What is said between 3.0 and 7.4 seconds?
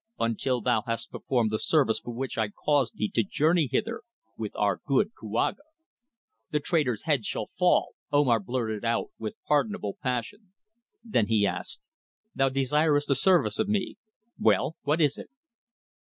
to journey hither with our good Kouaga." "The traitor's head